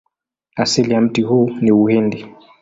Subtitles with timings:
[0.55, 2.29] Asili ya mti huu ni Uhindi.